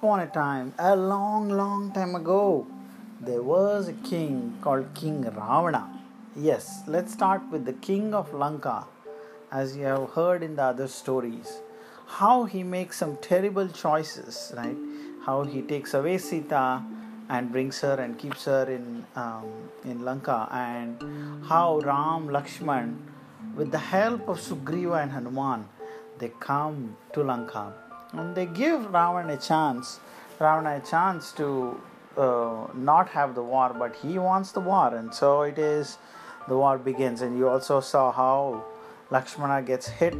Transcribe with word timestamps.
upon 0.00 0.20
a 0.20 0.26
time, 0.26 0.72
a 0.78 0.96
long, 0.96 1.50
long 1.50 1.92
time 1.92 2.14
ago, 2.14 2.66
there 3.20 3.42
was 3.42 3.86
a 3.86 3.92
king 3.92 4.56
called 4.62 4.86
King 4.94 5.20
Ravana. 5.20 6.00
Yes, 6.34 6.82
let's 6.86 7.12
start 7.12 7.42
with 7.50 7.66
the 7.66 7.74
king 7.74 8.14
of 8.14 8.32
Lanka, 8.32 8.86
as 9.52 9.76
you 9.76 9.84
have 9.84 10.08
heard 10.12 10.42
in 10.42 10.56
the 10.56 10.62
other 10.62 10.88
stories. 10.88 11.60
How 12.06 12.44
he 12.44 12.62
makes 12.62 12.96
some 12.96 13.18
terrible 13.18 13.68
choices, 13.68 14.54
right? 14.56 14.78
How 15.26 15.44
he 15.44 15.60
takes 15.60 15.92
away 15.92 16.16
Sita 16.16 16.82
and 17.28 17.52
brings 17.52 17.82
her 17.82 17.96
and 17.96 18.18
keeps 18.18 18.46
her 18.46 18.64
in 18.70 19.04
um, 19.16 19.52
in 19.84 20.02
Lanka, 20.02 20.48
and 20.50 21.44
how 21.44 21.78
Ram, 21.80 22.28
Lakshman, 22.28 22.96
with 23.54 23.70
the 23.70 23.84
help 23.92 24.30
of 24.30 24.40
Sugriva 24.40 25.02
and 25.02 25.12
Hanuman, 25.12 25.68
they 26.18 26.32
come 26.40 26.96
to 27.12 27.22
Lanka 27.22 27.74
and 28.12 28.34
they 28.34 28.46
give 28.46 28.80
Ravan 28.92 29.32
a 29.32 29.36
chance, 29.36 30.00
Ravana 30.38 30.76
a 30.76 30.80
chance 30.80 31.32
to 31.32 31.80
uh, 32.16 32.66
not 32.74 33.08
have 33.08 33.34
the 33.34 33.42
war, 33.42 33.74
but 33.78 33.94
he 33.96 34.18
wants 34.18 34.52
the 34.52 34.60
war, 34.60 34.94
and 34.94 35.14
so 35.14 35.42
it 35.42 35.58
is. 35.58 35.98
The 36.48 36.56
war 36.56 36.78
begins, 36.78 37.20
and 37.20 37.38
you 37.38 37.48
also 37.48 37.80
saw 37.80 38.10
how 38.10 38.64
Lakshmana 39.10 39.62
gets 39.62 39.86
hit, 39.86 40.14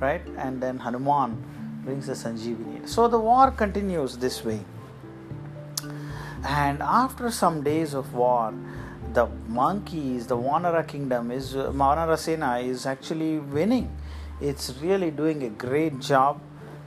right, 0.00 0.22
and 0.38 0.62
then 0.62 0.78
Hanuman 0.78 1.42
brings 1.84 2.06
the 2.06 2.14
Sanjeevani. 2.14 2.88
So 2.88 3.08
the 3.08 3.18
war 3.18 3.50
continues 3.50 4.16
this 4.16 4.44
way, 4.44 4.60
and 6.46 6.80
after 6.80 7.30
some 7.30 7.62
days 7.62 7.92
of 7.92 8.14
war, 8.14 8.54
the 9.12 9.26
monkeys, 9.48 10.26
the 10.26 10.36
Vanara 10.36 10.86
kingdom 10.86 11.30
is 11.30 11.54
Vanara 11.54 12.16
Sena 12.16 12.58
is 12.58 12.86
actually 12.86 13.38
winning. 13.38 13.94
It's 14.40 14.74
really 14.80 15.10
doing 15.10 15.42
a 15.42 15.50
great 15.50 16.00
job 16.00 16.40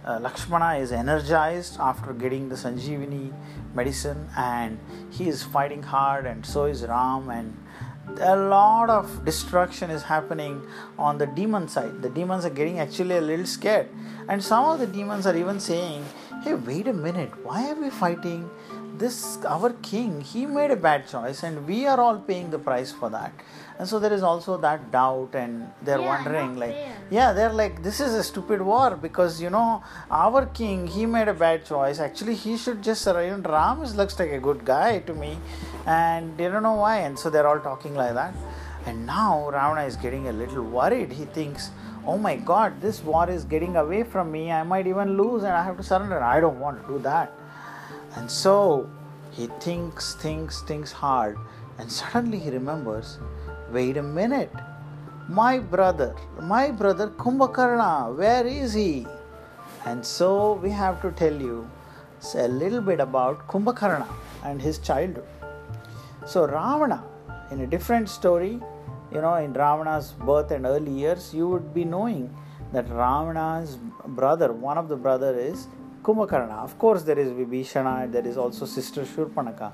uh, 0.06 0.20
Lakshmana 0.20 0.80
is 0.80 0.92
energized 0.92 1.78
after 1.80 2.14
getting 2.14 2.50
the 2.50 2.56
Sanjeevani 2.56 3.34
medicine 3.74 4.28
and 4.38 4.80
he 5.12 5.28
is 5.28 5.44
fighting 5.44 5.84
hard, 5.84 6.26
and 6.26 6.46
so 6.46 6.66
is 6.66 6.84
Ram. 6.84 7.30
And 7.30 7.58
a 8.22 8.36
lot 8.36 8.90
of 8.90 9.26
destruction 9.26 9.90
is 9.90 10.04
happening 10.04 10.62
on 10.98 11.18
the 11.18 11.28
demon 11.28 11.68
side. 11.68 12.02
The 12.02 12.10
demons 12.10 12.46
are 12.46 12.50
getting 12.50 12.80
actually 12.80 13.18
a 13.18 13.22
little 13.22 13.46
scared, 13.46 13.90
and 14.30 14.44
some 14.44 14.66
of 14.66 14.80
the 14.80 14.88
demons 14.88 15.28
are 15.28 15.36
even 15.36 15.60
saying, 15.60 16.06
Hey, 16.44 16.54
wait 16.54 16.88
a 16.88 16.94
minute, 16.94 17.32
why 17.44 17.70
are 17.70 17.76
we 17.76 17.90
fighting? 17.90 18.50
This, 18.98 19.38
our 19.46 19.74
king, 19.84 20.22
he 20.22 20.48
made 20.48 20.72
a 20.72 20.76
bad 20.76 21.08
choice, 21.08 21.44
and 21.44 21.68
we 21.68 21.86
are 21.86 22.00
all 22.00 22.18
paying 22.18 22.50
the 22.50 22.58
price 22.58 22.92
for 22.92 23.10
that 23.12 23.32
and 23.80 23.88
so 23.88 24.00
there 24.00 24.14
is 24.14 24.24
also 24.24 24.58
that 24.58 24.92
doubt 24.92 25.30
and 25.34 25.70
they're 25.84 26.00
yeah, 26.00 26.08
wondering 26.08 26.56
like 26.58 26.76
yeah 27.12 27.32
they're 27.32 27.54
like 27.54 27.84
this 27.84 28.00
is 28.00 28.14
a 28.14 28.24
stupid 28.24 28.62
war 28.62 28.96
because 28.96 29.40
you 29.40 29.50
know 29.52 29.84
our 30.10 30.48
king 30.48 30.88
he 30.88 31.06
made 31.06 31.28
a 31.28 31.34
bad 31.34 31.66
choice. 31.66 32.00
Actually 32.00 32.36
he 32.36 32.58
should 32.58 32.82
just 32.82 33.04
surrender. 33.04 33.50
Ram 33.50 33.84
looks 33.96 34.18
like 34.20 34.32
a 34.32 34.40
good 34.40 34.66
guy 34.66 35.00
to 35.00 35.14
me 35.14 35.38
and 35.86 36.36
they 36.38 36.48
don't 36.48 36.64
know 36.64 36.74
why. 36.74 36.98
And 36.98 37.18
so 37.18 37.30
they're 37.30 37.48
all 37.48 37.60
talking 37.60 37.94
like 37.94 38.16
that. 38.16 38.34
And 38.86 39.06
now 39.06 39.46
ravana 39.46 39.84
is 39.84 39.96
getting 39.96 40.28
a 40.28 40.32
little 40.32 40.64
worried. 40.64 41.12
He 41.12 41.26
thinks 41.26 41.70
oh 42.06 42.18
my 42.18 42.36
god 42.38 42.80
this 42.82 43.04
war 43.04 43.30
is 43.30 43.44
getting 43.44 43.76
away 43.76 44.04
from 44.04 44.32
me. 44.32 44.52
I 44.52 44.64
might 44.64 44.88
even 44.88 45.18
lose 45.18 45.44
and 45.44 45.54
i 45.54 45.64
have 45.64 45.78
to 45.78 45.84
surrender. 45.84 46.20
I 46.24 46.40
don't 46.40 46.60
want 46.60 46.82
to 46.82 46.94
do 46.94 47.00
that. 47.04 47.32
And 48.16 48.32
so 48.32 48.90
he 49.32 49.48
thinks 49.60 50.16
thinks 50.16 50.64
thinks 50.64 50.92
hard. 50.92 51.38
And 51.78 51.92
suddenly 51.92 52.40
he 52.40 52.50
remembers 52.50 53.20
Wait 53.72 53.98
a 53.98 54.04
minute. 54.04 54.52
My 55.28 55.60
brother, 55.60 56.16
my 56.42 56.72
brother 56.72 57.10
Kumbhakarna, 57.10 58.16
where 58.16 58.48
is 58.48 58.74
he? 58.74 59.06
And 59.86 60.06
so 60.06 60.54
we 60.54 60.70
have 60.70 61.02
to 61.02 61.12
tell 61.12 61.34
you 61.34 61.70
a 62.36 62.48
little 62.48 62.80
bit 62.80 63.02
about 63.02 63.46
Kumbhakarna 63.48 64.08
and 64.46 64.62
his 64.62 64.80
childhood. 64.80 65.26
So, 66.26 66.46
Ravana, 66.46 67.04
in 67.52 67.60
a 67.60 67.68
different 67.68 68.08
story, 68.08 68.62
you 69.12 69.22
know, 69.22 69.36
in 69.36 69.52
Ravana's 69.52 70.14
birth 70.14 70.52
and 70.52 70.66
early 70.66 70.92
years, 70.92 71.34
you 71.34 71.50
would 71.50 71.74
be 71.74 71.84
knowing 71.84 72.34
that 72.72 72.88
Ravana's 72.90 73.78
brother, 74.08 74.54
one 74.54 74.78
of 74.78 74.88
the 74.88 74.96
brother 74.96 75.38
is 75.38 75.68
Kumbhakarna. 76.04 76.64
Of 76.64 76.80
course, 76.80 77.04
there 77.04 77.20
is 77.20 77.30
Vibhishana, 77.32 78.10
there 78.10 78.26
is 78.26 78.38
also 78.38 78.66
sister 78.66 79.04
Shurpanaka, 79.04 79.74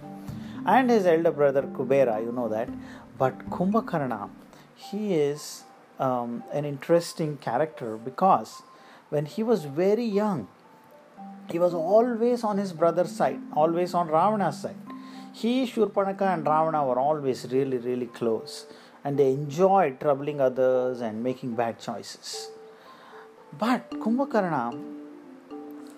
and 0.66 0.90
his 0.90 1.06
elder 1.06 1.32
brother 1.32 1.62
Kubera, 1.62 2.24
you 2.24 2.32
know 2.32 2.50
that. 2.50 2.70
But 3.18 3.50
Kumbhakarna, 3.50 4.30
he 4.76 5.14
is 5.14 5.64
um, 6.00 6.44
an 6.52 6.66
interesting 6.66 7.38
character 7.38 7.98
because 7.98 8.64
when 9.10 9.26
he 9.26 9.44
was 9.44 9.66
very 9.66 10.06
young, 10.06 10.48
he 11.50 11.60
was 11.60 11.74
always 11.74 12.44
on 12.44 12.58
his 12.58 12.74
brother's 12.74 13.12
side, 13.12 13.40
always 13.56 13.94
on 13.94 14.08
Ravana's 14.08 14.62
side. 14.62 14.76
He, 15.34 15.66
Shurpanaka, 15.66 16.34
and 16.34 16.46
Ravana 16.46 16.86
were 16.86 17.00
always 17.00 17.48
really, 17.52 17.78
really 17.78 18.06
close, 18.06 18.66
and 19.04 19.18
they 19.18 19.32
enjoyed 19.32 20.00
troubling 20.00 20.40
others 20.40 21.02
and 21.02 21.24
making 21.24 21.56
bad 21.56 21.80
choices. 21.80 22.50
But 23.58 23.90
Kumbhakarna 23.92 24.82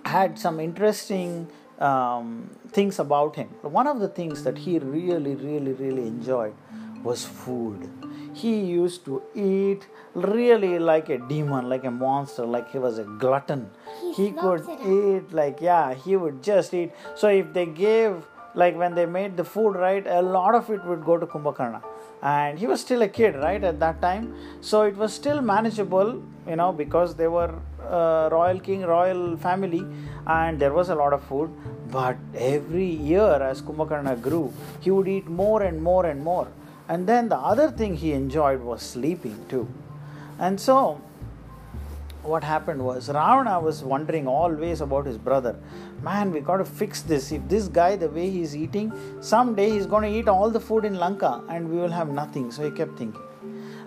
had 0.05 0.37
some 0.37 0.59
interesting 0.59 1.47
um, 1.79 2.49
things 2.69 2.99
about 2.99 3.35
him. 3.35 3.47
One 3.61 3.87
of 3.87 3.99
the 3.99 4.07
things 4.07 4.43
that 4.43 4.57
he 4.57 4.79
really, 4.79 5.35
really, 5.35 5.73
really 5.73 6.07
enjoyed 6.07 6.55
was 7.05 7.25
food. 7.25 7.89
He 8.33 8.53
used 8.59 9.05
to 9.05 9.21
eat 9.33 9.87
really 10.13 10.77
like 10.79 11.09
a 11.09 11.17
demon, 11.17 11.69
like 11.69 11.85
a 11.85 11.91
monster, 11.91 12.45
like 12.45 12.71
he 12.71 12.79
was 12.79 12.97
a 12.97 13.03
glutton. 13.03 13.69
He, 14.15 14.27
he 14.27 14.31
could 14.31 14.63
eat 14.95 15.31
like 15.31 15.61
yeah, 15.61 15.93
he 15.93 16.15
would 16.15 16.41
just 16.43 16.73
eat. 16.73 16.91
So 17.15 17.27
if 17.27 17.53
they 17.53 17.65
gave 17.65 18.15
like 18.55 18.75
when 18.75 18.95
they 18.95 19.05
made 19.05 19.37
the 19.37 19.43
food 19.43 19.75
right, 19.75 20.05
a 20.07 20.21
lot 20.21 20.55
of 20.55 20.69
it 20.69 20.83
would 20.85 21.05
go 21.05 21.17
to 21.17 21.25
Kumbhakarna. 21.25 21.81
And 22.21 22.57
he 22.57 22.65
was 22.65 22.81
still 22.81 23.01
a 23.03 23.07
kid, 23.07 23.35
right, 23.35 23.63
at 23.63 23.79
that 23.81 24.01
time. 24.01 24.33
So 24.61 24.81
it 24.83 24.95
was 24.97 25.13
still 25.13 25.41
manageable, 25.41 26.23
you 26.47 26.55
know, 26.55 26.71
because 26.71 27.15
they 27.15 27.27
were 27.27 27.53
uh, 27.87 28.29
royal 28.31 28.59
king, 28.59 28.81
royal 28.81 29.37
family, 29.37 29.85
and 30.25 30.59
there 30.59 30.73
was 30.73 30.89
a 30.89 30.95
lot 30.95 31.13
of 31.13 31.23
food. 31.23 31.51
But 31.91 32.17
every 32.35 32.87
year, 32.87 33.33
as 33.49 33.61
Kumbhakarna 33.61 34.21
grew, 34.21 34.51
he 34.79 34.91
would 34.91 35.07
eat 35.07 35.27
more 35.27 35.61
and 35.61 35.83
more 35.83 36.05
and 36.05 36.23
more. 36.23 36.47
And 36.87 37.07
then 37.07 37.29
the 37.29 37.37
other 37.37 37.71
thing 37.71 37.95
he 37.95 38.13
enjoyed 38.13 38.61
was 38.61 38.81
sleeping 38.81 39.45
too. 39.49 39.67
And 40.39 40.59
so, 40.59 41.01
what 42.21 42.43
happened 42.43 42.83
was 42.83 43.07
Ravana 43.07 43.59
was 43.59 43.83
wondering 43.83 44.27
always 44.27 44.81
about 44.81 45.05
his 45.05 45.17
brother. 45.17 45.55
Man, 46.01 46.31
we 46.31 46.39
got 46.39 46.57
to 46.57 46.65
fix 46.65 47.01
this. 47.01 47.31
If 47.31 47.47
this 47.47 47.67
guy, 47.67 47.95
the 47.95 48.09
way 48.09 48.29
he's 48.29 48.55
eating, 48.55 48.91
someday 49.21 49.69
he's 49.69 49.85
going 49.85 50.03
to 50.11 50.19
eat 50.19 50.27
all 50.27 50.49
the 50.49 50.59
food 50.59 50.85
in 50.85 50.95
Lanka 50.95 51.43
and 51.49 51.69
we 51.69 51.77
will 51.77 51.91
have 51.91 52.09
nothing. 52.09 52.51
So 52.51 52.63
he 52.63 52.71
kept 52.71 52.97
thinking. 52.97 53.21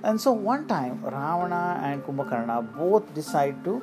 And 0.03 0.21
so 0.21 0.33
one 0.33 0.67
time, 0.69 1.03
Ravana 1.03 1.81
and 1.83 2.03
Kumbhakarna 2.05 2.77
both 2.77 3.13
decide 3.15 3.65
to 3.65 3.83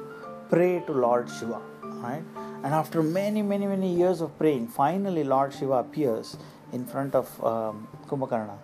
pray 0.49 0.81
to 0.87 0.91
Lord 0.91 1.29
Shiva. 1.29 1.61
Right? 1.83 2.23
And 2.63 2.73
after 2.73 3.03
many, 3.03 3.41
many, 3.41 3.67
many 3.67 3.93
years 3.93 4.21
of 4.21 4.37
praying, 4.37 4.67
finally 4.69 5.23
Lord 5.23 5.53
Shiva 5.53 5.73
appears 5.73 6.37
in 6.71 6.85
front 6.85 7.15
of 7.15 7.43
um, 7.43 7.87
Kumbhakarna. 8.07 8.57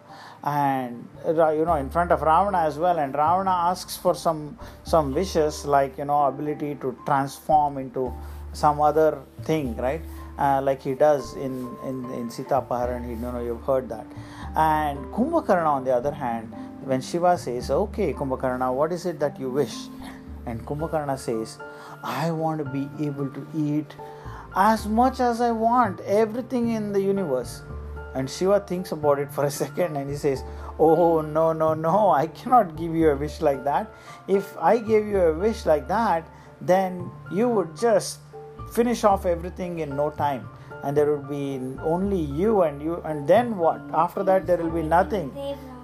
And 0.44 1.07
you 1.25 1.66
know 1.66 1.75
in 1.75 1.90
front 1.90 2.12
of 2.12 2.22
ravana 2.22 2.59
as 2.59 2.78
well 2.78 2.97
and 2.97 3.13
ravana 3.13 3.52
asks 3.52 3.96
for 3.96 4.16
some 4.16 4.57
some 4.84 5.13
wishes 5.13 5.66
like 5.66 5.97
you 5.97 6.06
know 6.06 6.25
ability 6.25 6.75
to 6.75 6.97
transform 7.06 7.78
into 7.78 8.13
some 8.53 8.81
other 8.81 9.19
thing 9.44 9.75
right? 9.78 10.02
Uh, 10.38 10.62
like 10.63 10.81
he 10.81 10.94
does 10.96 11.35
in 11.35 11.69
in 11.85 12.06
in 12.13 12.29
sita 12.29 12.66
and 12.72 13.09
you 13.09 13.16
know 13.16 13.40
you've 13.40 13.63
heard 13.63 13.88
that. 13.90 14.06
And 14.56 14.97
kumbhakarna 15.13 15.68
on 15.68 15.84
the 15.84 15.94
other 15.94 16.12
hand 16.12 16.53
when 16.84 17.02
shiva 17.02 17.38
says 17.38 17.69
okay 17.69 18.13
kumbhakarna 18.13 18.73
what 18.73 18.91
is 18.91 19.06
it 19.06 19.19
that 19.19 19.40
you 19.40 19.50
wish? 19.50 19.75
And 20.47 20.66
kumbhakarna 20.66 21.19
says 21.19 21.59
i 22.03 22.32
want 22.32 22.64
to 22.64 22.66
be 22.66 22.90
able 23.05 23.29
to 23.29 23.47
eat 23.55 23.96
as 24.55 24.88
much 24.88 25.20
as 25.20 25.40
i 25.40 25.52
want 25.52 25.99
everything 26.02 26.70
in 26.70 26.91
the 26.91 27.02
universe 27.02 27.61
and 28.13 28.29
Shiva 28.29 28.59
thinks 28.59 28.91
about 28.91 29.19
it 29.19 29.31
for 29.31 29.46
a 29.46 29.52
second 29.63 29.96
and 29.96 30.09
he 30.09 30.16
says, 30.16 30.43
Oh, 30.79 31.22
no, 31.22 31.53
no, 31.53 31.73
no, 31.73 32.09
I 32.11 32.28
cannot 32.28 32.75
give 32.75 32.96
you 32.96 33.11
a 33.11 33.16
wish 33.16 33.41
like 33.41 33.63
that. 33.63 33.93
If 34.28 34.58
I 34.58 34.78
gave 34.78 35.05
you 35.05 35.19
a 35.19 35.34
wish 35.34 35.66
like 35.66 35.87
that, 35.87 36.28
then 36.59 37.11
you 37.31 37.47
would 37.49 37.78
just 37.78 38.19
finish 38.73 39.03
off 39.03 39.25
everything 39.25 39.79
in 39.79 39.96
no 39.96 40.09
time. 40.09 40.47
And 40.84 40.97
there 40.97 41.16
would 41.16 41.29
be 41.29 41.59
only 41.84 42.19
you 42.19 42.63
and 42.63 42.81
you 42.81 43.02
and 43.05 43.28
then 43.28 43.58
what? 43.58 43.81
After 43.93 44.23
that 44.23 44.47
there 44.47 44.57
will 44.57 44.72
be 44.72 44.81
nothing. 44.81 45.31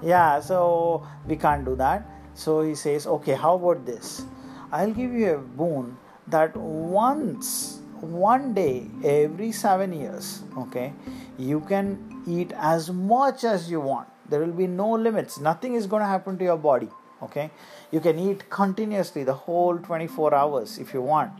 Yeah 0.01 0.39
so 0.39 1.06
we 1.27 1.35
can't 1.35 1.65
do 1.65 1.75
that. 1.75 2.09
So 2.33 2.62
he 2.62 2.73
says 2.73 3.06
okay 3.06 3.33
how 3.33 3.56
about 3.56 3.85
this? 3.85 4.25
I'll 4.71 4.91
give 4.91 5.13
you 5.13 5.35
a 5.35 5.38
boon 5.38 5.97
that 6.27 6.57
once 6.57 7.76
one 8.01 8.53
day 8.53 8.88
every 9.03 9.51
7 9.51 9.94
years 9.94 10.44
okay 10.57 10.94
you 11.38 11.59
can 11.71 11.97
eat 12.27 12.53
as 12.57 12.91
much 12.91 13.44
as 13.44 13.69
you 13.71 13.79
want 13.79 14.07
there 14.29 14.39
will 14.39 14.57
be 14.61 14.67
no 14.67 14.91
limits 15.07 15.39
nothing 15.39 15.75
is 15.75 15.88
going 15.88 16.01
to 16.01 16.07
happen 16.07 16.38
to 16.38 16.44
your 16.44 16.57
body 16.57 16.89
okay 17.21 17.49
you 17.91 17.99
can 17.99 18.19
eat 18.19 18.49
continuously 18.49 19.23
the 19.23 19.33
whole 19.33 19.77
24 19.77 20.33
hours 20.33 20.77
if 20.77 20.94
you 20.94 21.01
want 21.01 21.31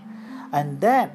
and 0.52 0.82
then 0.82 1.12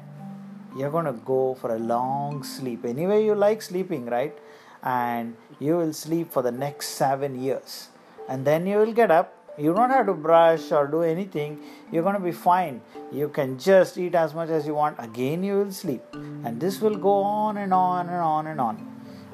you're 0.77 0.89
going 0.89 1.05
to 1.05 1.13
go 1.13 1.55
for 1.59 1.75
a 1.75 1.79
long 1.79 2.43
sleep. 2.43 2.85
Anyway, 2.85 3.25
you 3.25 3.35
like 3.35 3.61
sleeping, 3.61 4.05
right? 4.05 4.35
And 4.81 5.35
you 5.59 5.77
will 5.77 5.93
sleep 5.93 6.31
for 6.31 6.41
the 6.41 6.51
next 6.51 6.89
seven 6.89 7.41
years. 7.41 7.89
And 8.27 8.45
then 8.45 8.65
you 8.65 8.77
will 8.77 8.93
get 8.93 9.11
up. 9.11 9.37
You 9.57 9.73
don't 9.73 9.91
have 9.91 10.07
to 10.07 10.13
brush 10.13 10.71
or 10.71 10.87
do 10.87 11.03
anything. 11.03 11.59
You're 11.91 12.03
going 12.03 12.15
to 12.15 12.21
be 12.21 12.31
fine. 12.31 12.81
You 13.11 13.29
can 13.29 13.59
just 13.59 13.97
eat 13.97 14.15
as 14.15 14.33
much 14.33 14.49
as 14.49 14.65
you 14.65 14.73
want. 14.73 14.95
Again, 14.99 15.43
you 15.43 15.55
will 15.59 15.71
sleep. 15.71 16.01
And 16.13 16.59
this 16.59 16.81
will 16.81 16.95
go 16.95 17.21
on 17.21 17.57
and 17.57 17.73
on 17.73 18.07
and 18.07 18.17
on 18.17 18.47
and 18.47 18.59
on. 18.59 18.89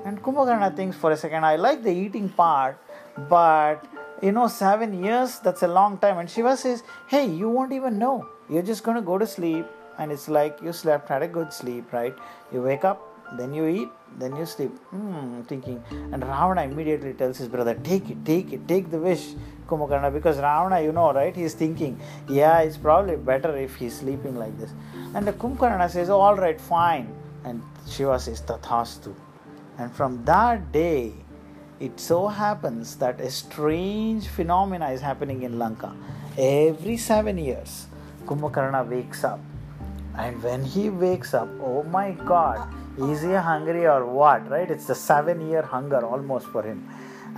And 0.06 0.22
Kumbhakarna 0.22 0.76
thinks 0.76 0.98
for 0.98 1.12
a 1.12 1.18
second, 1.18 1.46
I 1.46 1.56
like 1.56 1.84
the 1.84 1.92
eating 1.92 2.30
part, 2.30 2.78
but 3.30 3.86
you 4.22 4.32
know, 4.32 4.48
seven 4.48 5.04
years, 5.04 5.40
that's 5.40 5.64
a 5.64 5.68
long 5.68 5.98
time. 5.98 6.18
And 6.18 6.30
Shiva 6.30 6.58
says, 6.58 6.84
Hey, 7.08 7.26
you 7.26 7.50
won't 7.50 7.72
even 7.72 7.98
know. 7.98 8.28
You're 8.50 8.64
just 8.64 8.84
going 8.84 8.96
to 8.96 9.02
go 9.02 9.18
to 9.18 9.28
sleep 9.28 9.66
and 9.98 10.12
it's 10.12 10.28
like 10.28 10.60
you 10.62 10.74
slept, 10.74 11.10
had 11.10 11.22
a 11.22 11.28
good 11.28 11.54
sleep, 11.54 11.92
right? 11.94 12.16
You 12.52 12.62
wake 12.62 12.86
up, 12.86 13.10
then 13.38 13.54
you 13.54 13.68
eat, 13.68 13.90
then 14.18 14.36
you 14.36 14.46
sleep. 14.46 14.76
Hmm, 14.90 15.42
thinking. 15.44 15.84
And 15.92 16.24
Ravana 16.24 16.64
immediately 16.64 17.14
tells 17.14 17.38
his 17.38 17.48
brother, 17.48 17.76
Take 17.76 18.10
it, 18.10 18.26
take 18.26 18.52
it, 18.54 18.68
take 18.68 18.90
the 18.90 18.98
wish, 18.98 19.34
Kumbhakarna, 19.70 20.12
because 20.12 20.38
Ravana, 20.38 20.82
you 20.82 20.92
know, 20.92 21.14
right? 21.14 21.36
He's 21.36 21.54
thinking, 21.54 22.00
Yeah, 22.28 22.60
it's 22.60 22.78
probably 22.78 23.16
better 23.16 23.56
if 23.56 23.76
he's 23.76 23.98
sleeping 24.00 24.36
like 24.36 24.58
this. 24.60 24.72
And 25.14 25.28
the 25.28 25.34
Kumbhakarna 25.34 25.90
says, 25.90 26.10
All 26.10 26.36
right, 26.36 26.60
fine. 26.60 27.14
And 27.44 27.62
Shiva 27.88 28.20
says, 28.20 28.42
Tathastu. 28.42 29.14
And 29.78 29.94
from 29.94 30.26
that 30.26 30.72
day, 30.72 31.14
it 31.80 32.00
so 32.00 32.28
happens 32.28 32.96
that 32.98 33.22
a 33.22 33.30
strange 33.32 34.28
phenomena 34.28 34.90
is 34.90 35.02
happening 35.02 35.44
in 35.44 35.58
Lanka. 35.58 35.96
Every 36.38 36.98
seven 36.98 37.38
years, 37.38 37.88
Kumbhakarna 38.26 38.90
wakes 38.90 39.24
up 39.24 39.40
and 40.20 40.44
when 40.44 40.66
he 40.66 40.90
wakes 40.90 41.34
up, 41.34 41.48
oh 41.62 41.84
my 41.84 42.12
god, 42.12 42.68
is 42.98 43.22
he 43.22 43.32
hungry 43.32 43.86
or 43.88 44.06
what? 44.06 44.50
Right? 44.50 44.70
It's 44.70 44.86
the 44.86 44.96
seven 44.96 45.50
year 45.50 45.62
hunger 45.62 46.06
almost 46.06 46.48
for 46.48 46.62
him. 46.62 46.90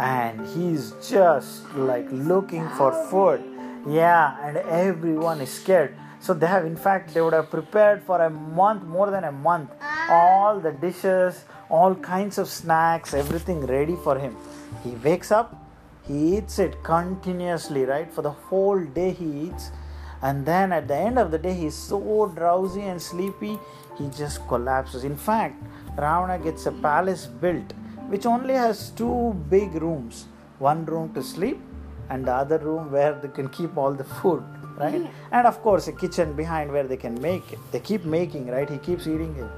And 0.01 0.47
he's 0.47 0.93
just 1.07 1.73
like 1.75 2.07
looking 2.11 2.67
for 2.69 2.91
food. 3.09 3.43
Yeah, 3.87 4.35
and 4.45 4.57
everyone 4.57 5.41
is 5.41 5.51
scared. 5.51 5.95
So 6.19 6.33
they 6.33 6.47
have, 6.47 6.65
in 6.65 6.75
fact, 6.75 7.13
they 7.13 7.21
would 7.21 7.33
have 7.33 7.49
prepared 7.49 8.03
for 8.03 8.21
a 8.21 8.29
month, 8.29 8.83
more 8.83 9.09
than 9.11 9.23
a 9.23 9.31
month, 9.31 9.69
all 10.09 10.59
the 10.59 10.71
dishes, 10.71 11.45
all 11.69 11.95
kinds 11.95 12.37
of 12.37 12.47
snacks, 12.47 13.13
everything 13.13 13.65
ready 13.65 13.95
for 14.03 14.17
him. 14.17 14.35
He 14.83 14.91
wakes 14.91 15.31
up, 15.31 15.55
he 16.07 16.37
eats 16.37 16.59
it 16.59 16.83
continuously, 16.83 17.85
right? 17.85 18.11
For 18.11 18.21
the 18.21 18.31
whole 18.31 18.83
day 18.83 19.11
he 19.11 19.47
eats 19.47 19.71
and 20.21 20.45
then 20.45 20.71
at 20.71 20.87
the 20.87 20.95
end 20.95 21.17
of 21.17 21.31
the 21.31 21.37
day 21.37 21.53
he's 21.53 21.75
so 21.75 22.31
drowsy 22.35 22.81
and 22.81 23.01
sleepy 23.01 23.57
he 23.97 24.09
just 24.09 24.47
collapses 24.47 25.03
in 25.03 25.15
fact 25.15 25.61
ravana 25.97 26.37
gets 26.37 26.65
a 26.65 26.71
palace 26.71 27.25
built 27.25 27.73
which 28.11 28.25
only 28.25 28.55
has 28.63 28.89
two 29.01 29.17
big 29.55 29.73
rooms 29.85 30.25
one 30.59 30.85
room 30.93 31.07
to 31.17 31.23
sleep 31.33 31.59
and 32.09 32.25
the 32.29 32.35
other 32.43 32.59
room 32.67 32.91
where 32.91 33.13
they 33.21 33.31
can 33.39 33.49
keep 33.57 33.77
all 33.77 33.93
the 34.03 34.07
food 34.19 34.43
right 34.83 35.03
and 35.31 35.47
of 35.51 35.61
course 35.65 35.87
a 35.93 35.95
kitchen 36.03 36.33
behind 36.43 36.71
where 36.77 36.87
they 36.93 37.01
can 37.05 37.19
make 37.29 37.51
it 37.57 37.59
they 37.71 37.83
keep 37.91 38.05
making 38.19 38.47
right 38.55 38.69
he 38.75 38.79
keeps 38.89 39.07
eating 39.13 39.35
it 39.45 39.51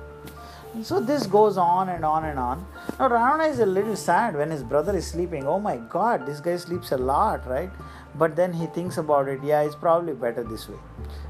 so 0.82 1.00
this 1.00 1.28
goes 1.28 1.56
on 1.56 1.90
and 1.90 2.04
on 2.04 2.26
and 2.26 2.40
on. 2.40 2.66
Now 2.98 3.08
Ravana 3.08 3.44
is 3.44 3.60
a 3.60 3.66
little 3.66 3.96
sad 3.96 4.36
when 4.36 4.50
his 4.50 4.64
brother 4.64 4.96
is 4.98 5.06
sleeping. 5.06 5.46
Oh 5.46 5.60
my 5.60 5.78
god, 5.78 6.26
this 6.26 6.40
guy 6.40 6.58
sleeps 6.58 6.92
a 6.92 6.98
lot, 6.98 7.48
right? 7.48 7.70
But 8.16 8.36
then 8.36 8.54
he 8.54 8.66
thinks 8.66 8.98
about 8.98 9.28
it, 9.28 9.40
yeah, 9.44 9.62
it's 9.62 9.76
probably 9.76 10.14
better 10.14 10.44
this 10.44 10.68
way. 10.68 10.80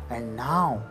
And 0.09 0.37
now, 0.37 0.81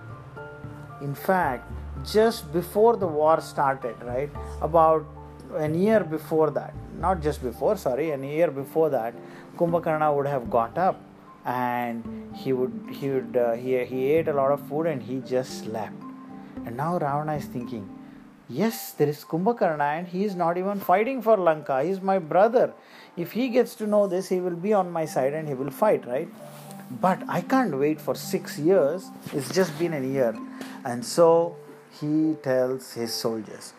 in 1.01 1.15
fact, 1.15 1.71
just 2.05 2.53
before 2.53 2.97
the 2.97 3.07
war 3.07 3.41
started, 3.41 3.97
right? 4.03 4.31
About 4.61 5.07
a 5.55 5.69
year 5.69 6.01
before 6.05 6.51
that, 6.51 6.75
not 6.99 7.23
just 7.23 7.43
before, 7.43 7.77
sorry, 7.77 8.11
a 8.11 8.19
year 8.19 8.51
before 8.51 8.91
that, 8.91 9.15
Kumbhakarna 9.57 10.15
would 10.15 10.27
have 10.27 10.51
got 10.51 10.79
up 10.79 11.01
and 11.45 12.35
he 12.37 12.53
would 12.53 12.73
he 12.91 13.11
would 13.11 13.37
uh, 13.37 13.53
he, 13.53 13.85
he 13.85 14.13
ate 14.13 14.29
a 14.29 14.33
lot 14.33 14.53
of 14.53 14.61
food 14.69 14.87
and 14.87 15.03
he 15.03 15.21
just 15.21 15.65
slept. 15.65 16.01
And 16.65 16.77
now 16.77 16.99
Ravana 16.99 17.35
is 17.35 17.47
thinking, 17.47 17.89
Yes, 18.49 18.93
there 18.93 19.09
is 19.09 19.25
Kumbhakarna 19.25 19.99
and 19.99 20.09
he 20.09 20.25
is 20.25 20.35
not 20.35 20.59
even 20.59 20.79
fighting 20.79 21.23
for 21.23 21.37
Lanka. 21.37 21.83
He 21.83 21.91
is 21.91 22.01
my 22.01 22.19
brother. 22.19 22.73
If 23.17 23.33
he 23.33 23.49
gets 23.49 23.75
to 23.77 23.87
know 23.87 24.07
this, 24.07 24.29
he 24.29 24.41
will 24.41 24.57
be 24.57 24.73
on 24.73 24.91
my 24.91 25.05
side 25.05 25.33
and 25.33 25.49
he 25.49 25.55
will 25.55 25.71
fight, 25.71 26.07
right? 26.07 26.29
But 27.01 27.23
I 27.29 27.41
can't 27.41 27.79
wait 27.79 28.01
for 28.01 28.15
six 28.15 28.59
years. 28.59 29.11
It's 29.33 29.53
just 29.55 29.79
been 29.79 29.95
a 29.95 30.01
year. 30.01 30.37
And 30.85 31.05
so 31.05 31.57
he 32.01 32.37
tells 32.43 32.93
his 32.93 33.13
soldiers, 33.15 33.73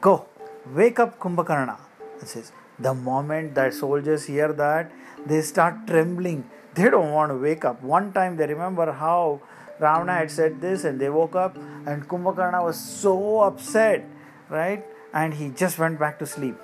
Go, 0.00 0.26
wake 0.66 0.98
up 0.98 1.18
Kumbhakarna. 1.18 1.78
He 2.20 2.26
says, 2.26 2.52
the 2.78 2.94
moment 2.94 3.54
that 3.54 3.74
soldiers 3.74 4.26
hear 4.26 4.52
that, 4.52 4.90
they 5.26 5.42
start 5.42 5.86
trembling. 5.86 6.48
They 6.74 6.88
don't 6.88 7.12
want 7.12 7.30
to 7.30 7.36
wake 7.36 7.64
up. 7.64 7.82
One 7.82 8.12
time 8.12 8.36
they 8.36 8.46
remember 8.46 8.92
how 8.92 9.40
Ravana 9.78 10.14
had 10.14 10.30
said 10.30 10.60
this 10.60 10.84
and 10.84 11.00
they 11.00 11.08
woke 11.08 11.34
up 11.34 11.56
and 11.86 12.06
Kumbhakarna 12.08 12.62
was 12.62 12.78
so 12.78 13.40
upset, 13.40 14.06
right? 14.48 14.84
And 15.12 15.34
he 15.34 15.48
just 15.48 15.78
went 15.78 15.98
back 15.98 16.18
to 16.20 16.26
sleep. 16.26 16.56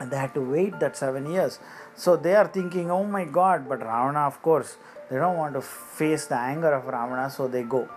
And 0.00 0.10
they 0.10 0.16
had 0.16 0.34
to 0.34 0.40
wait 0.40 0.80
that 0.80 0.96
seven 0.96 1.30
years. 1.30 1.60
So 1.94 2.16
they 2.16 2.34
are 2.34 2.48
thinking, 2.48 2.90
oh 2.90 3.04
my 3.04 3.24
god, 3.24 3.68
but 3.68 3.80
Ravana, 3.80 4.20
of 4.20 4.42
course, 4.42 4.76
they 5.10 5.16
don't 5.16 5.36
want 5.36 5.54
to 5.54 5.60
face 5.60 6.26
the 6.26 6.36
anger 6.36 6.72
of 6.72 6.84
Ravana, 6.86 7.30
so 7.30 7.46
they 7.46 7.62
go. 7.62 7.88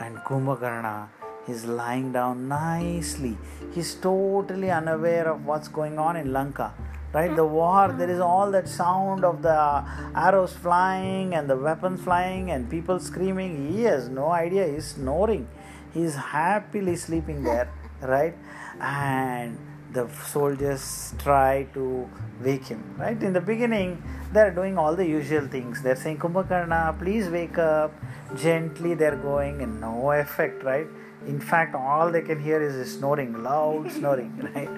And 0.00 0.18
Kumbhakarna 0.18 1.08
is 1.48 1.64
lying 1.64 2.12
down 2.12 2.48
nicely. 2.48 3.36
He's 3.74 3.94
totally 3.94 4.70
unaware 4.70 5.28
of 5.28 5.44
what's 5.44 5.68
going 5.68 5.98
on 5.98 6.16
in 6.16 6.32
Lanka 6.32 6.72
right? 7.14 7.34
The 7.34 7.44
war 7.44 7.94
there 7.96 8.10
is 8.10 8.20
all 8.20 8.50
that 8.50 8.68
sound 8.68 9.24
of 9.24 9.42
the 9.42 9.84
arrows 10.14 10.52
flying 10.52 11.34
and 11.34 11.48
the 11.48 11.56
weapons 11.56 12.02
flying 12.02 12.50
and 12.50 12.68
people 12.68 12.98
screaming. 12.98 13.72
He 13.72 13.84
has 13.84 14.08
no 14.08 14.30
idea. 14.30 14.66
He's 14.66 14.88
snoring. 14.96 15.48
He's 15.94 16.16
happily 16.16 16.96
sleeping 16.96 17.44
there 17.44 17.70
right? 18.02 18.34
And 18.80 19.56
the 19.92 20.08
soldiers 20.08 21.14
try 21.18 21.68
to 21.74 22.10
wake 22.42 22.66
him 22.66 22.82
right? 22.98 23.22
In 23.22 23.32
the 23.32 23.40
beginning 23.40 24.02
they're 24.32 24.50
doing 24.50 24.76
all 24.76 24.96
the 24.96 25.06
usual 25.06 25.46
things. 25.46 25.82
They're 25.82 25.96
saying 25.96 26.18
kumbhakarna 26.18 26.98
please 26.98 27.28
wake 27.28 27.58
up. 27.58 27.92
Gently 28.34 28.94
they're 28.94 29.16
going 29.16 29.62
and 29.62 29.80
no 29.80 30.10
effect 30.10 30.64
right 30.64 30.88
in 31.26 31.40
fact 31.40 31.74
all 31.74 32.10
they 32.10 32.22
can 32.22 32.40
hear 32.40 32.62
is 32.62 32.96
snoring 32.96 33.42
loud 33.42 33.90
snoring 33.92 34.32
right 34.54 34.68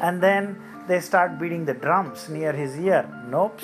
and 0.00 0.22
then 0.22 0.56
they 0.88 1.00
start 1.00 1.38
beating 1.38 1.66
the 1.66 1.74
drums 1.74 2.28
near 2.28 2.52
his 2.52 2.76
ear. 2.78 3.06
Nope. 3.28 3.60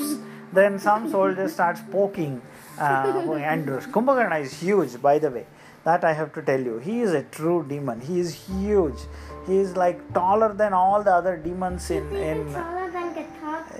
Then 0.52 0.78
some 0.78 1.10
soldiers 1.10 1.52
starts 1.54 1.80
poking. 1.90 2.42
Uh, 2.78 3.32
and 3.52 3.66
Kumbhakarna 3.66 4.42
is 4.42 4.52
huge, 4.60 5.00
by 5.00 5.18
the 5.18 5.30
way. 5.30 5.46
That 5.84 6.04
I 6.04 6.12
have 6.12 6.32
to 6.34 6.42
tell 6.42 6.60
you. 6.60 6.78
He 6.78 7.00
is 7.00 7.12
a 7.12 7.22
true 7.22 7.64
demon. 7.68 8.00
He 8.00 8.20
is 8.20 8.34
huge. 8.46 9.00
He 9.46 9.56
is 9.58 9.76
like 9.76 9.98
taller 10.14 10.52
than 10.52 10.72
all 10.72 11.02
the 11.02 11.12
other 11.12 11.36
demons 11.36 11.90
in. 11.90 12.14
in 12.14 12.52
taller 12.52 12.90
than 12.90 13.26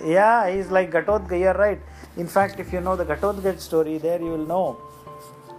Yeah, 0.05 0.51
he's 0.51 0.71
like 0.71 0.91
Ghatotkacha. 0.91 1.39
You're 1.41 1.55
right. 1.55 1.81
In 2.17 2.27
fact, 2.27 2.61
if 2.61 2.73
you 2.73 2.81
know 2.81 2.97
the 2.97 3.07
Ghatotkacha 3.07 3.61
story, 3.61 3.99
there 3.99 4.21
you 4.21 4.33
will 4.37 4.47
know. 4.47 4.79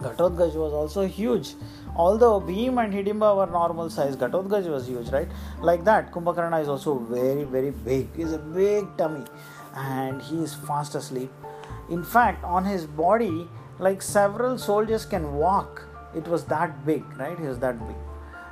Ghatotkacha 0.00 0.56
was 0.56 0.72
also 0.72 1.06
huge 1.06 1.54
although 1.96 2.40
Bhim 2.40 2.82
and 2.82 2.92
Hidimba 2.92 3.36
were 3.36 3.46
normal 3.46 3.90
size, 3.90 4.16
Ghatotkacha 4.16 4.68
was 4.68 4.86
huge, 4.86 5.08
right? 5.08 5.28
Like 5.60 5.84
that, 5.84 6.12
Kumbhakarna 6.12 6.62
is 6.62 6.68
also 6.68 6.98
very, 6.98 7.44
very 7.44 7.70
big. 7.70 8.14
He's 8.14 8.32
a 8.32 8.38
big 8.38 8.96
tummy 8.96 9.24
and 9.74 10.22
he 10.22 10.42
is 10.42 10.54
fast 10.54 10.94
asleep. 10.94 11.30
In 11.90 12.04
fact, 12.04 12.44
on 12.44 12.64
his 12.64 12.86
body, 12.86 13.48
like 13.78 14.02
several 14.02 14.58
soldiers 14.58 15.04
can 15.04 15.34
walk. 15.34 15.86
It 16.14 16.26
was 16.28 16.44
that 16.44 16.84
big, 16.86 17.04
right? 17.18 17.38
He 17.38 17.46
was 17.46 17.58
that 17.60 17.78
big. 17.86 17.96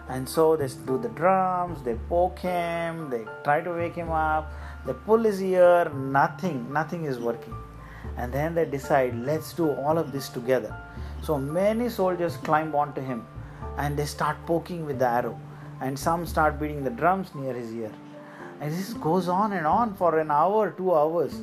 And 0.09 0.29
so 0.29 0.55
they 0.57 0.69
do 0.87 0.99
the 0.99 1.09
drums, 1.09 1.83
they 1.83 1.95
poke 2.09 2.39
him, 2.39 3.09
they 3.09 3.25
try 3.43 3.63
to 3.63 3.71
wake 3.71 3.95
him 3.95 4.11
up, 4.11 4.53
they 4.85 4.93
pull 4.93 5.23
his 5.23 5.43
ear, 5.43 5.91
nothing, 5.95 6.71
nothing 6.73 7.05
is 7.07 7.19
working. 7.19 7.55
And 8.19 8.33
then 8.33 8.55
they 8.55 8.67
decide, 8.67 9.17
let's 9.25 9.55
do 9.55 9.71
all 9.71 9.97
of 9.97 10.13
this 10.13 10.29
together. 10.29 10.77
So 11.25 11.38
many 11.38 11.88
soldiers 11.88 12.37
climb 12.37 12.75
onto 12.75 13.00
him 13.00 13.26
and 13.78 13.97
they 13.97 14.04
start 14.04 14.37
poking 14.47 14.85
with 14.85 14.99
the 14.99 15.09
arrow 15.09 15.40
and 15.81 15.99
some 15.99 16.26
start 16.26 16.61
beating 16.61 16.85
the 16.85 16.90
drums 16.90 17.35
near 17.35 17.54
his 17.54 17.73
ear. 17.73 17.93
And 18.61 18.71
this 18.73 18.93
goes 18.93 19.26
on 19.28 19.54
and 19.54 19.66
on 19.66 19.95
for 19.95 20.19
an 20.19 20.31
hour 20.31 20.71
two 20.73 20.95
hours. 20.95 21.35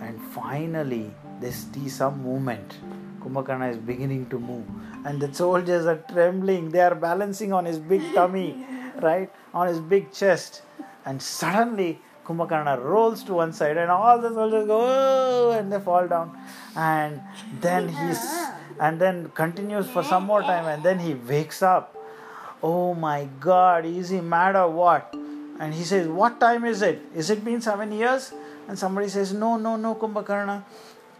And 0.00 0.20
finally 0.20 1.14
they 1.40 1.52
see 1.52 1.88
some 1.88 2.22
movement. 2.24 2.76
Kumbhakarna 3.20 3.70
is 3.70 3.76
beginning 3.76 4.28
to 4.30 4.38
move. 4.40 4.66
And 5.04 5.20
the 5.20 5.32
soldiers 5.32 5.86
are 5.86 6.02
trembling. 6.10 6.70
They 6.70 6.80
are 6.80 6.96
balancing 6.96 7.52
on 7.52 7.66
his 7.66 7.78
big 7.78 8.02
tummy 8.12 8.66
right? 9.00 9.30
On 9.54 9.68
his 9.68 9.78
big 9.78 10.12
chest. 10.12 10.62
And 11.04 11.22
suddenly 11.22 12.00
kumbhakarna 12.26 12.82
rolls 12.82 13.22
to 13.24 13.34
one 13.34 13.52
side 13.52 13.76
and 13.76 13.90
all 13.90 14.20
the 14.20 14.32
soldiers 14.32 14.66
go 14.66 14.80
oh, 14.80 15.50
and 15.52 15.72
they 15.72 15.80
fall 15.80 16.08
down. 16.08 16.36
And 16.76 17.20
then 17.60 17.88
he's 17.88 18.18
and 18.80 19.00
then 19.00 19.30
continues 19.34 19.88
for 19.88 20.02
some 20.02 20.24
more 20.24 20.42
time 20.42 20.66
and 20.66 20.82
then 20.82 20.98
he 20.98 21.14
wakes 21.14 21.62
up 21.62 21.96
Oh 22.62 22.92
my 22.92 23.26
god, 23.40 23.86
is 23.86 24.10
he 24.10 24.20
mad 24.20 24.54
or 24.54 24.70
what? 24.70 25.14
And 25.58 25.72
he 25.72 25.82
says, 25.82 26.06
What 26.08 26.38
time 26.40 26.64
is 26.64 26.82
it? 26.82 27.00
Is 27.14 27.30
it 27.30 27.44
been 27.44 27.60
seven 27.60 27.90
years? 27.92 28.32
And 28.68 28.78
somebody 28.78 29.08
says, 29.08 29.32
No, 29.32 29.56
no, 29.56 29.76
no, 29.76 29.94
Kumbhakarna, 29.94 30.64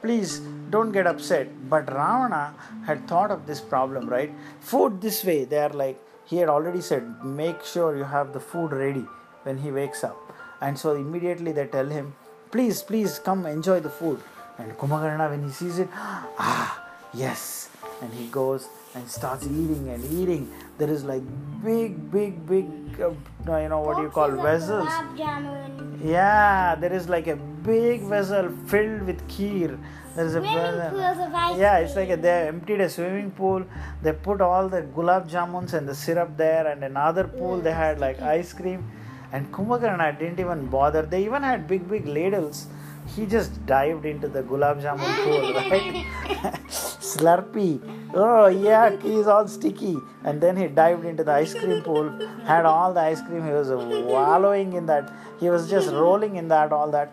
please 0.03 0.41
don't 0.69 0.93
get 0.93 1.07
upset. 1.07 1.49
But 1.71 1.89
Ravana 1.89 2.55
had 2.87 3.09
thought 3.09 3.31
of 3.31 3.47
this 3.47 3.61
problem, 3.61 4.09
right? 4.09 4.33
Food 4.61 5.01
this 5.01 5.25
way, 5.25 5.45
they 5.45 5.59
are 5.59 5.71
like, 5.71 5.99
he 6.27 6.37
had 6.37 6.51
already 6.51 6.83
said, 6.83 7.25
Make 7.25 7.65
sure 7.65 7.97
you 7.97 8.05
have 8.05 8.35
the 8.35 8.41
food 8.41 8.73
ready 8.73 9.07
when 9.45 9.57
he 9.59 9.71
wakes 9.71 10.05
up. 10.05 10.19
And 10.61 10.79
so 10.79 10.95
immediately 10.95 11.53
they 11.53 11.67
tell 11.67 11.87
him, 11.87 12.15
Please, 12.51 12.83
please 12.83 13.19
come 13.19 13.47
enjoy 13.47 13.81
the 13.81 13.89
food. 13.91 14.21
And 14.59 14.77
Kumbhakarna, 14.77 15.31
when 15.31 15.45
he 15.45 15.51
sees 15.51 15.79
it, 15.79 15.89
ah, 15.93 16.80
yes. 17.13 17.69
And 18.03 18.13
he 18.13 18.27
goes 18.29 18.69
and 18.95 19.09
starts 19.09 19.45
eating 19.45 19.89
and 19.89 20.05
eating. 20.13 20.51
There 20.79 20.89
is 20.89 21.05
like 21.05 21.23
big, 21.63 22.11
big, 22.11 22.47
big, 22.47 22.67
uh, 23.01 23.11
you 23.59 23.69
know, 23.69 23.81
what 23.81 23.97
do 23.97 24.03
you 24.03 24.09
call 24.09 24.31
vessels? 24.31 24.89
Yeah, 26.03 26.75
there 26.77 26.93
is 26.93 27.09
like 27.09 27.27
a 27.27 27.37
big 27.37 28.03
vessel 28.03 28.51
filled 28.67 29.03
with 29.03 29.27
kheer. 29.29 29.79
There 30.17 30.27
is 30.27 30.35
a 30.35 30.41
vessel. 30.41 30.99
Yeah, 31.59 31.79
it's 31.79 31.95
like 31.95 32.11
a, 32.11 32.17
they 32.17 32.49
emptied 32.49 32.81
a 32.81 32.89
swimming 32.89 33.31
pool. 33.31 33.65
They 34.03 34.13
put 34.13 34.41
all 34.41 34.69
the 34.69 34.83
gulab 34.83 35.31
jamuns 35.31 35.75
and 35.75 35.87
the 35.89 35.95
syrup 35.95 36.37
there, 36.37 36.67
and 36.67 36.83
another 36.83 37.25
pool 37.25 37.61
they 37.61 37.73
had 37.73 38.01
like 38.01 38.21
ice 38.23 38.53
cream. 38.53 38.91
And 39.33 39.53
Kumbhakarna 39.53 40.19
didn't 40.19 40.41
even 40.41 40.67
bother. 40.67 41.03
They 41.03 41.25
even 41.25 41.43
had 41.43 41.69
big, 41.69 41.89
big 41.89 42.07
ladles 42.07 42.67
he 43.17 43.27
just 43.27 43.65
dived 43.67 44.05
into 44.05 44.29
the 44.29 44.43
gulab 44.43 44.83
jamun 44.83 45.15
pool, 45.25 45.55
right? 45.55 46.67
Slurpy. 47.11 47.81
Oh, 48.15 48.47
yeah, 48.47 48.97
he's 49.01 49.27
all 49.27 49.47
sticky. 49.49 49.97
And 50.25 50.41
then 50.41 50.57
he 50.57 50.67
dived 50.67 51.05
into 51.05 51.25
the 51.25 51.33
ice 51.33 51.55
cream 51.55 51.83
pool, 51.83 52.11
had 52.45 52.65
all 52.67 52.93
the 52.93 53.01
ice 53.01 53.23
cream. 53.23 53.45
He 53.45 53.53
was 53.53 53.71
wallowing 53.71 54.73
in 54.75 54.87
that. 54.87 55.13
He 55.39 55.49
was 55.49 55.71
just 55.71 55.91
rolling 55.91 56.37
in 56.37 56.49
that, 56.49 56.73
all 56.73 56.91
that. 56.91 57.13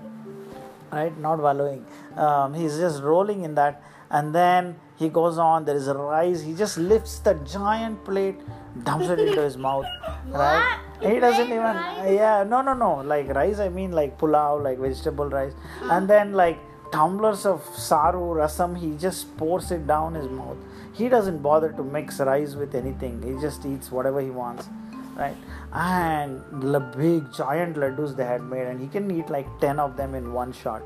Right? 0.92 1.18
Not 1.18 1.40
wallowing. 1.40 1.86
Um, 2.16 2.54
he's 2.54 2.78
just 2.78 3.04
rolling 3.04 3.44
in 3.44 3.56
that. 3.56 3.82
And 4.10 4.34
then 4.34 4.76
he 4.98 5.10
goes 5.10 5.38
on, 5.38 5.66
there 5.66 5.76
is 5.76 5.88
a 5.88 5.94
rice. 5.94 6.42
He 6.42 6.54
just 6.54 6.78
lifts 6.78 7.20
the 7.20 7.34
giant 7.56 8.04
plate, 8.06 8.40
dumps 8.84 9.10
it 9.10 9.20
into 9.20 9.42
his 9.42 9.58
mouth. 9.58 9.86
Right? 10.30 10.80
He 11.02 11.20
doesn't 11.20 11.46
even, 11.46 11.76
yeah, 12.16 12.44
no, 12.48 12.62
no, 12.62 12.74
no. 12.74 13.02
Like 13.02 13.28
rice, 13.30 13.60
I 13.60 13.70
mean 13.70 13.92
like 13.92 14.18
pulao, 14.18 14.64
like 14.64 14.80
vegetable 14.80 15.30
rice. 15.30 15.54
And 15.84 16.10
then 16.10 16.34
like 16.34 16.58
tumblers 16.92 17.46
of 17.46 17.64
saru, 17.76 18.36
rasam, 18.36 18.78
he 18.78 18.98
just 18.98 19.36
pours 19.38 19.72
it 19.72 19.88
down 19.88 20.16
his 20.16 20.28
mouth. 20.28 20.58
He 20.94 21.10
doesn't 21.10 21.40
bother 21.40 21.72
to 21.74 21.84
mix 21.84 22.20
rice 22.20 22.56
with 22.56 22.76
anything. 22.76 23.22
He 23.22 23.40
just 23.42 23.66
eats 23.66 23.92
whatever 23.92 24.20
he 24.22 24.30
wants. 24.30 24.68
Right? 25.16 25.36
And 25.74 26.42
the 26.62 26.80
big 26.80 27.34
giant 27.34 27.76
laddus 27.76 28.16
they 28.16 28.26
had 28.26 28.44
made, 28.44 28.68
and 28.68 28.80
he 28.80 28.88
can 28.88 29.10
eat 29.12 29.30
like 29.30 29.48
10 29.60 29.80
of 29.80 29.98
them 29.98 30.16
in 30.16 30.34
one 30.34 30.54
shot. 30.54 30.82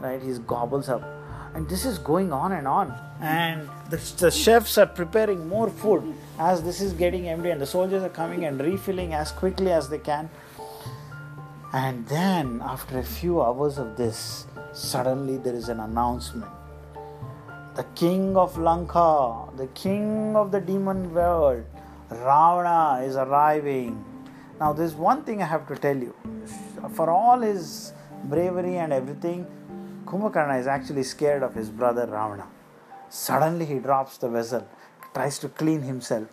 Right? 0.00 0.20
He 0.22 0.32
gobbles 0.46 0.88
up 0.88 1.02
and 1.54 1.68
this 1.68 1.84
is 1.84 1.98
going 1.98 2.32
on 2.32 2.52
and 2.52 2.66
on 2.66 2.94
and 3.20 3.68
the, 3.90 3.96
the, 4.18 4.30
chefs 4.30 4.78
are 4.78 4.86
preparing 4.86 5.48
more 5.48 5.68
food 5.68 6.14
as 6.38 6.62
this 6.62 6.80
is 6.80 6.92
getting 6.92 7.28
empty 7.28 7.50
and 7.50 7.60
the 7.60 7.66
soldiers 7.66 8.02
are 8.02 8.08
coming 8.08 8.44
and 8.44 8.60
refilling 8.60 9.12
as 9.12 9.32
quickly 9.32 9.70
as 9.70 9.88
they 9.88 9.98
can 9.98 10.30
and 11.72 12.06
then 12.06 12.60
after 12.62 12.98
a 12.98 13.02
few 13.02 13.40
hours 13.42 13.78
of 13.78 13.96
this 13.96 14.46
suddenly 14.72 15.36
there 15.38 15.54
is 15.54 15.68
an 15.68 15.80
announcement 15.80 16.50
the 17.76 17.84
king 17.94 18.36
of 18.36 18.58
lanka 18.58 19.46
the 19.56 19.66
king 19.68 20.36
of 20.36 20.52
the 20.52 20.60
demon 20.60 21.12
world 21.14 21.64
ravana 22.10 23.02
is 23.04 23.16
arriving 23.16 24.04
now 24.60 24.72
there's 24.72 24.94
one 24.94 25.24
thing 25.24 25.42
i 25.42 25.46
have 25.46 25.66
to 25.66 25.76
tell 25.76 25.96
you 25.96 26.14
for 26.94 27.08
all 27.08 27.40
his 27.40 27.92
bravery 28.24 28.76
and 28.76 28.92
everything 28.92 29.46
Kumbhakarna 30.12 30.60
is 30.60 30.66
actually 30.66 31.04
scared 31.04 31.42
of 31.42 31.54
his 31.54 31.70
brother 31.70 32.02
Ravana. 32.02 32.46
Suddenly 33.08 33.64
he 33.64 33.78
drops 33.78 34.18
the 34.18 34.28
vessel, 34.28 34.68
tries 35.14 35.38
to 35.38 35.48
clean 35.48 35.80
himself, 35.80 36.28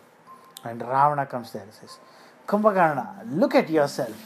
and 0.66 0.82
Ravana 0.82 1.26
comes 1.26 1.54
there 1.54 1.64
and 1.64 1.74
says, 1.74 1.98
Kumbhakarna, 2.46 3.40
look 3.40 3.56
at 3.56 3.70
yourself. 3.70 4.18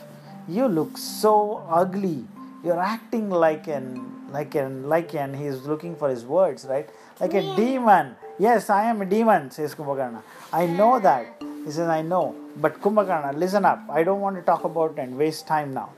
You 0.48 0.68
look 0.68 0.98
so 0.98 1.64
ugly. 1.70 2.26
You're 2.64 2.80
acting 2.80 3.30
like 3.30 3.68
an 3.68 4.32
like 4.32 4.56
an 4.56 4.90
like 4.90 5.14
an 5.14 5.34
he's 5.34 5.62
looking 5.64 5.96
for 5.96 6.10
his 6.10 6.26
words, 6.26 6.66
right? 6.66 6.90
Like 7.20 7.34
a 7.34 7.42
demon. 7.56 8.16
Yes, 8.40 8.70
I 8.70 8.86
am 8.86 9.02
a 9.02 9.06
demon, 9.06 9.52
says 9.52 9.76
Kumbhakarna. 9.76 10.22
I 10.52 10.66
know 10.66 11.00
that. 11.00 11.42
He 11.66 11.72
says, 11.72 11.88
I 11.88 12.02
know. 12.02 12.36
But 12.58 12.82
Kumbhakarna, 12.82 13.38
listen 13.38 13.64
up. 13.64 13.82
I 13.90 14.04
don't 14.04 14.22
want 14.22 14.36
to 14.36 14.42
talk 14.42 14.64
about 14.64 14.98
and 14.98 15.18
waste 15.18 15.48
time 15.48 15.74
now. 15.74 15.92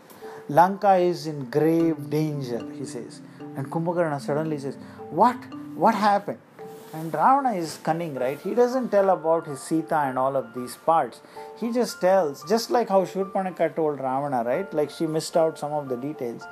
Lanka 0.47 0.95
is 0.95 1.25
in 1.25 1.49
grave 1.49 2.09
danger, 2.09 2.61
he 2.73 2.85
says. 2.85 3.21
And 3.55 3.71
Kumbhakarna 3.71 4.21
suddenly 4.21 4.59
says, 4.59 4.75
What? 5.09 5.37
What 5.75 5.95
happened? 5.95 6.39
And 6.95 7.13
Ravana 7.13 7.51
is 7.51 7.77
cunning, 7.83 8.15
right? 8.15 8.39
He 8.39 8.55
doesn't 8.55 8.89
tell 8.89 9.09
about 9.09 9.47
his 9.47 9.61
Sita 9.61 9.97
and 9.97 10.17
all 10.17 10.37
of 10.37 10.53
these 10.53 10.77
parts. 10.77 11.19
He 11.59 11.73
just 11.73 11.99
tells, 11.99 12.47
just 12.47 12.71
like 12.71 12.87
how 12.87 13.03
Shurpanaka 13.03 13.75
told 13.75 13.99
Ravana, 13.99 14.43
right? 14.45 14.73
Like 14.73 14.89
she 14.89 15.05
missed 15.05 15.35
out 15.35 15.59
some 15.59 15.73
of 15.73 15.89
the 15.89 15.97
details. 15.97 16.43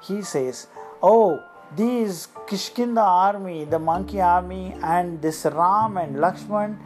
He 0.00 0.22
says, 0.22 0.68
Oh, 1.02 1.42
these 1.74 2.28
Kishkinda 2.46 3.02
army, 3.02 3.64
the 3.64 3.80
monkey 3.80 4.20
army, 4.20 4.76
and 4.84 5.20
this 5.20 5.44
Ram 5.44 5.96
and 5.96 6.14
Lakshman, 6.16 6.78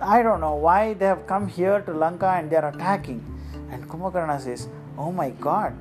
I 0.00 0.22
don't 0.22 0.40
know 0.40 0.54
why 0.54 0.94
they 0.94 1.04
have 1.06 1.26
come 1.26 1.46
here 1.46 1.82
to 1.82 1.92
Lanka 1.92 2.28
and 2.38 2.48
they 2.48 2.56
are 2.56 2.70
attacking. 2.70 3.22
And 3.70 3.86
Kumbhakarna 3.86 4.40
says, 4.40 4.66
Oh 4.96 5.12
my 5.12 5.28
god, 5.28 5.76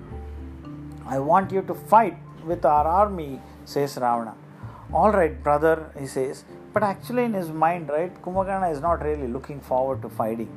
I 1.08 1.20
want 1.20 1.54
you 1.54 1.62
to 1.62 1.74
fight 1.74 2.18
with 2.46 2.66
our 2.66 2.86
army, 2.86 3.40
says 3.64 3.96
Ravana. 3.96 4.36
All 4.92 5.12
right, 5.12 5.44
brother, 5.44 5.92
he 6.00 6.08
says. 6.08 6.44
But 6.74 6.82
actually, 6.82 7.24
in 7.24 7.34
his 7.34 7.50
mind, 7.50 7.90
right, 7.90 8.12
Kumbhakarna 8.24 8.72
is 8.72 8.82
not 8.82 9.04
really 9.04 9.28
looking 9.28 9.62
forward 9.62 10.02
to 10.02 10.10
fighting. 10.10 10.50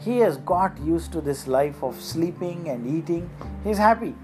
He 0.00 0.18
has 0.18 0.36
got 0.36 0.78
used 0.80 1.10
to 1.12 1.22
this 1.22 1.46
life 1.46 1.82
of 1.82 1.98
sleeping 1.98 2.68
and 2.68 2.86
eating. 2.86 3.30
He's 3.64 3.78
happy. 3.78 4.14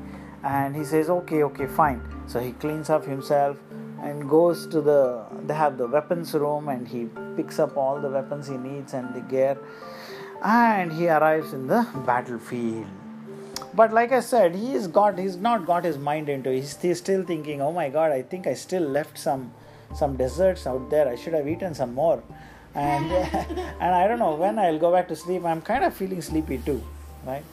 And 0.43 0.77
he 0.77 0.85
says, 0.85 1.09
okay, 1.09 1.43
okay, 1.45 1.67
fine. 1.67 2.03
So 2.27 2.41
he 2.41 2.53
cleans 2.53 2.91
up 2.91 3.07
himself 3.07 3.57
and 4.03 4.29
goes 4.29 4.67
to 4.67 4.83
the, 4.83 5.25
they 5.47 5.55
have 5.55 5.79
the 5.79 5.87
weapons 5.87 6.35
room 6.35 6.69
and 6.69 6.87
he 6.87 7.09
picks 7.35 7.59
up 7.59 7.77
all 7.79 8.01
the 8.01 8.11
weapons 8.11 8.49
he 8.49 8.59
needs 8.59 8.93
and 8.93 9.15
the 9.15 9.23
gear. 9.23 9.57
And 10.43 10.93
he 10.93 11.09
arrives 11.09 11.55
in 11.55 11.67
the 11.69 11.87
battlefield 12.05 12.87
but 13.77 13.93
like 13.93 14.13
i 14.13 14.21
said 14.21 14.55
he's 14.55 14.87
got 14.87 15.19
he's 15.19 15.37
not 15.37 15.67
got 15.67 15.85
his 15.85 15.99
mind 15.99 16.29
into 16.29 16.51
it. 16.51 16.57
He's, 16.57 16.77
he's 16.81 16.99
still 16.99 17.25
thinking 17.25 17.61
oh 17.61 17.73
my 17.73 17.89
god 17.89 18.13
i 18.13 18.23
think 18.23 18.47
i 18.47 18.55
still 18.55 18.83
left 18.83 19.19
some 19.19 19.53
some 19.95 20.17
desserts 20.17 20.67
out 20.67 20.91
there. 20.91 21.09
I 21.09 21.15
should 21.15 21.35
have 21.35 21.47
eaten 21.47 21.73
some 21.73 21.95
more. 21.95 22.23
And 22.75 23.13
and 23.85 23.95
i 23.95 24.09
don't 24.09 24.19
know 24.19 24.35
when 24.35 24.59
i'll 24.59 24.79
go 24.79 24.93
back 24.93 25.09
to 25.09 25.17
sleep. 25.17 25.45
I'm 25.45 25.61
kind 25.63 25.85
of 25.85 25.95
feeling 25.95 26.21
sleepy 26.23 26.59
too 26.59 26.83
right? 27.27 27.45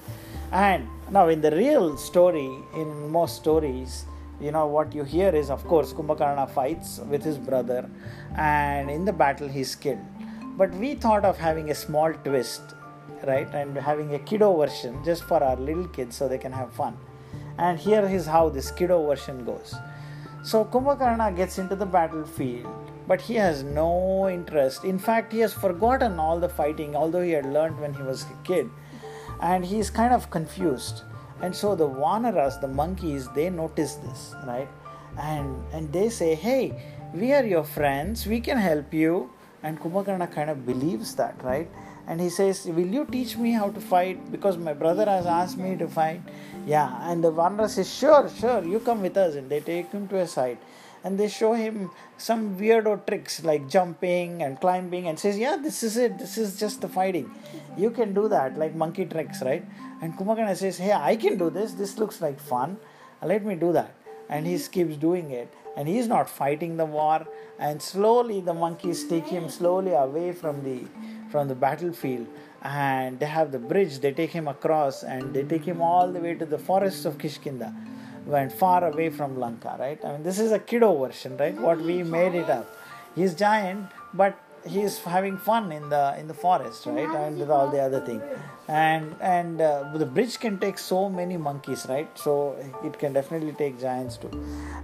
And 0.52 0.88
now 1.10 1.28
in 1.30 1.42
the 1.42 1.52
real 1.52 1.98
story 1.98 2.50
in 2.76 3.10
most 3.10 3.38
stories 3.38 4.06
you 4.40 4.52
know 4.52 4.66
what 4.66 4.94
you 4.94 5.04
hear 5.04 5.30
is 5.36 5.50
of 5.50 5.64
course 5.68 5.94
kumbhakarna 5.94 6.50
fights 6.50 7.00
with 7.10 7.24
his 7.24 7.38
brother 7.38 7.90
and 8.36 8.90
in 8.90 9.06
the 9.06 9.14
battle 9.14 9.48
he's 9.48 9.76
killed. 9.76 10.00
But 10.58 10.74
we 10.74 10.96
thought 10.96 11.26
of 11.26 11.38
having 11.38 11.72
a 11.72 11.76
small 11.76 12.14
twist 12.14 12.62
right 13.28 13.48
and 13.54 13.78
having 13.78 14.14
a 14.16 14.20
kiddo 14.20 14.56
version 14.58 15.04
just 15.04 15.24
for 15.24 15.44
our 15.44 15.56
little 15.56 15.88
kids 15.88 16.16
so 16.16 16.28
they 16.28 16.38
can 16.38 16.52
have 16.52 16.72
fun. 16.74 16.98
And 17.58 17.78
here 17.78 18.06
is 18.06 18.26
how 18.26 18.50
this 18.50 18.72
kiddo 18.72 19.06
version 19.06 19.46
goes. 19.46 19.76
So 20.44 20.66
kumbhakarna 20.66 21.36
gets 21.36 21.60
into 21.60 21.76
the 21.76 21.86
battlefield 21.86 22.68
but 23.08 23.22
he 23.22 23.36
has 23.36 23.64
no 23.64 24.30
interest. 24.30 24.84
In 24.84 24.98
fact 24.98 25.34
he 25.34 25.40
has 25.40 25.54
forgotten 25.54 26.20
all 26.20 26.40
the 26.40 26.50
fighting 26.50 26.96
although 26.96 27.22
he 27.22 27.32
had 27.32 27.46
learned 27.46 27.80
when 27.80 27.94
he 27.94 28.04
was 28.04 28.24
a 28.24 28.44
kid. 28.44 28.70
And 29.42 29.66
he 29.66 29.80
is 29.80 29.90
kind 29.90 30.14
of 30.14 30.30
confused. 30.30 31.04
And 31.42 31.56
so 31.56 31.76
the 31.76 31.88
vanaras 31.88 32.60
the 32.62 32.68
monkeys 32.68 33.28
they 33.36 33.50
notice 33.50 33.96
this 33.96 34.36
right? 34.46 34.68
And 35.20 35.64
and 35.74 35.92
they 35.94 36.10
say 36.10 36.36
hey 36.36 36.82
we 37.14 37.34
are 37.34 37.44
your 37.44 37.64
friends. 37.64 38.26
We 38.26 38.40
can 38.40 38.58
help 38.58 38.94
you. 38.94 39.30
And 39.64 39.80
kumbhakarna 39.80 40.32
kind 40.32 40.50
of 40.50 40.66
believes 40.66 41.14
that 41.16 41.44
right 41.44 41.70
and 42.08 42.20
he 42.20 42.30
says, 42.30 42.66
Will 42.66 42.88
you 42.88 43.06
teach 43.06 43.38
me 43.38 43.52
how 43.52 43.70
to 43.70 43.82
fight? 43.82 44.32
Because 44.32 44.58
my 44.58 44.74
brother 44.74 45.06
has 45.06 45.26
asked 45.26 45.58
me 45.58 45.76
to 45.78 45.88
fight. 45.88 46.22
Yeah, 46.66 47.10
and 47.10 47.24
the 47.24 47.32
Vanara 47.32 47.70
says, 47.70 47.94
Sure, 47.94 48.30
sure, 48.30 48.64
you 48.64 48.80
come 48.80 49.02
with 49.02 49.18
us. 49.18 49.36
And 49.36 49.50
they 49.50 49.60
take 49.60 49.92
him 49.92 50.08
to 50.10 50.18
a 50.18 50.28
side 50.28 50.58
and 51.04 51.20
they 51.20 51.28
show 51.28 51.54
him 51.54 51.90
some 52.18 52.58
weirdo 52.58 53.06
tricks 53.08 53.44
like 53.44 53.68
jumping 53.68 54.44
and 54.44 54.60
climbing 54.60 55.08
and 55.08 55.20
says, 55.20 55.38
Yeah, 55.38 55.58
this 55.58 55.84
is 55.84 55.98
it, 55.98 56.20
this 56.20 56.38
is 56.38 56.60
just 56.60 56.82
the 56.82 56.88
fighting. 56.88 57.32
You 57.78 57.90
can 57.90 58.14
do 58.14 58.28
that, 58.30 58.58
like 58.58 58.76
monkey 58.76 59.06
tricks, 59.06 59.42
right? 59.42 59.66
And 60.02 60.16
Kumbhakarna 60.18 60.56
says, 60.56 60.78
Hey, 60.78 60.94
I 60.94 61.16
can 61.16 61.38
do 61.38 61.50
this, 61.50 61.74
this 61.74 61.98
looks 61.98 62.22
like 62.22 62.40
fun, 62.40 62.78
let 63.24 63.46
me 63.46 63.56
do 63.56 63.72
that. 63.74 63.96
And 64.32 64.48
he 64.48 64.58
keeps 64.58 64.96
doing 64.96 65.30
it, 65.32 65.54
and 65.78 65.88
he's 65.88 66.08
not 66.08 66.30
fighting 66.30 66.78
the 66.78 66.86
war. 66.86 67.28
And 67.60 67.82
slowly 67.82 68.42
the 68.42 68.54
monkeys 68.54 69.04
take 69.08 69.28
him 69.28 69.50
slowly 69.50 69.92
away 69.92 70.32
from 70.32 70.64
the 70.64 70.88
from 71.30 71.48
the 71.48 71.56
battlefield. 71.56 72.28
And 72.64 73.20
they 73.20 73.26
have 73.26 73.52
the 73.52 73.60
bridge. 73.60 74.00
They 74.00 74.12
take 74.12 74.32
him 74.32 74.48
across 74.48 75.04
and 75.04 75.34
they 75.34 75.44
take 75.44 75.66
him 75.66 75.82
all 75.82 76.12
the 76.12 76.20
way 76.20 76.36
to 76.36 76.46
the 76.46 76.58
forests 76.58 77.06
of 77.06 77.18
kishkinda 77.18 77.74
went 78.26 78.52
far 78.52 78.84
away 78.86 79.10
from 79.10 79.40
lanka 79.40 79.76
right? 79.80 80.04
I 80.06 80.14
mean 80.14 80.24
this 80.24 80.40
is 80.40 80.52
a 80.52 80.60
kiddo 80.60 80.96
version 80.98 81.38
right? 81.38 81.60
What 81.60 81.80
we 81.80 82.04
made 82.04 82.36
it 82.36 82.50
up. 82.50 82.76
He's 83.16 83.34
giant 83.34 83.88
but 84.14 84.38
he's 84.66 85.00
having 85.00 85.38
fun 85.38 85.72
in 85.72 85.90
the 85.90 86.16
in 86.20 86.28
the 86.28 86.34
forest 86.34 86.86
right 86.86 87.10
and 87.10 87.38
with 87.38 87.50
all 87.50 87.70
the 87.70 87.80
other 87.80 88.00
thing. 88.02 88.22
And 88.68 89.16
and 89.20 89.62
uh, 89.62 89.92
the 89.98 90.06
bridge 90.06 90.40
can 90.40 90.60
take 90.60 90.78
so 90.78 91.10
many 91.10 91.38
monkeys 91.38 91.86
right? 91.90 92.10
So 92.18 92.56
it 92.84 92.98
can 93.00 93.14
definitely 93.14 93.54
take 93.54 93.80
giants 93.80 94.18
too. 94.18 94.32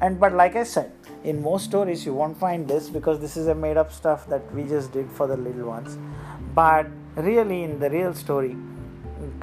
And 0.02 0.20
but 0.20 0.34
like 0.34 0.56
i 0.56 0.64
said 0.64 0.92
in 1.24 1.42
most 1.42 1.66
stories 1.66 2.06
you 2.06 2.14
won't 2.14 2.38
find 2.38 2.68
this 2.68 2.90
because 2.90 3.20
this 3.20 3.38
is 3.38 3.48
a 3.48 3.56
made 3.56 3.78
up 3.78 3.92
stuff 3.92 4.28
that 4.30 4.54
we 4.54 4.64
just 4.64 4.92
did 4.92 5.10
for 5.12 5.28
the 5.28 5.38
little 5.38 5.68
ones. 5.68 5.98
But 6.54 6.88
really 7.16 7.64
in 7.64 7.80
the 7.80 7.90
real 7.90 8.14
story 8.14 8.56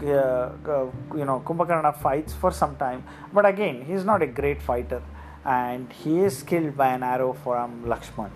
uh, 0.03 0.09
uh, 0.09 0.91
you 1.15 1.25
know 1.25 1.43
kumbhakarna 1.47 1.97
fights 2.01 2.33
for 2.33 2.51
some 2.51 2.77
time. 2.77 3.05
But 3.33 3.47
again 3.47 3.85
he's 3.85 4.05
not 4.05 4.23
a 4.23 4.27
great 4.27 4.63
fighter. 4.63 5.03
And 5.45 5.93
he 5.93 6.21
is 6.21 6.43
killed 6.43 6.75
by 6.75 6.95
an 6.95 7.03
arrow 7.03 7.35
from 7.35 7.85
lakshman. 7.85 8.31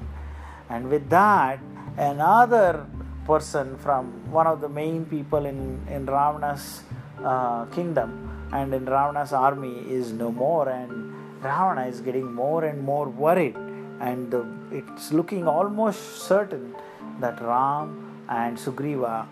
And 0.68 0.90
with 0.90 1.08
that 1.08 1.58
another 1.98 2.86
person 3.26 3.76
from 3.78 4.30
one 4.30 4.46
of 4.46 4.60
the 4.60 4.68
main 4.68 5.04
people 5.04 5.44
in, 5.44 5.80
in 5.88 6.06
Ravana's 6.06 6.82
uh, 7.22 7.66
kingdom 7.66 8.48
and 8.52 8.72
in 8.72 8.84
Ravana's 8.84 9.32
army 9.32 9.84
is 9.90 10.12
no 10.12 10.30
more, 10.30 10.68
and 10.68 11.12
Ravana 11.42 11.86
is 11.86 12.00
getting 12.00 12.32
more 12.32 12.64
and 12.64 12.82
more 12.82 13.08
worried, 13.08 13.56
and 14.00 14.30
the, 14.30 14.46
it's 14.70 15.12
looking 15.12 15.46
almost 15.46 16.22
certain 16.22 16.74
that 17.20 17.42
Ram 17.42 18.24
and 18.28 18.56
Sugriva, 18.56 19.26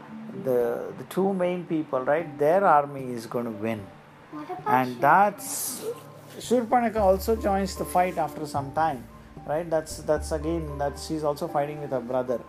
the, 0.45 0.93
the 0.99 1.05
two 1.09 1.33
main 1.33 1.65
people, 1.65 2.01
right, 2.01 2.39
their 2.39 2.65
army 2.65 3.13
is 3.13 3.27
going 3.27 3.47
to 3.47 3.51
win. 3.51 3.87
And 4.67 5.01
that's 5.01 5.83
Shurpanaka 6.39 6.97
also 6.97 7.37
joins 7.37 7.75
the 7.77 7.87
fight 7.87 8.19
after 8.19 8.47
some 8.47 8.73
time 8.73 9.05
right? 9.47 9.69
That's 9.69 9.99
that's 9.99 10.33
again 10.33 10.79
that 10.79 10.99
she's 10.99 11.25
also 11.25 11.49
fighting 11.49 11.81
with 11.81 11.91
her 11.91 12.01
brother. 12.01 12.41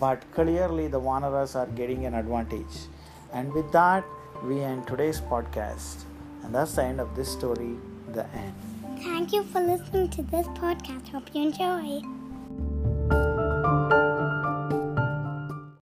But 0.00 0.30
clearly 0.32 0.88
the 0.88 1.00
vanaras 1.00 1.54
are 1.56 1.66
getting 1.66 2.04
an 2.06 2.14
advantage. 2.14 2.86
And 3.32 3.52
with 3.52 3.72
that 3.72 4.04
we 4.44 4.60
end 4.60 4.86
today's 4.86 5.20
podcast. 5.20 6.04
And 6.42 6.54
that's 6.54 6.74
the 6.74 6.84
end 6.84 7.00
of 7.00 7.14
this 7.16 7.30
story 7.30 7.76
the 8.12 8.26
end. 8.34 8.54
Thank 9.02 9.32
you 9.32 9.42
for 9.44 9.60
listening 9.60 10.08
to 10.10 10.22
this 10.22 10.46
podcast. 10.48 11.08
Hope 11.08 11.34
you 11.34 11.42
enjoy 11.42 12.17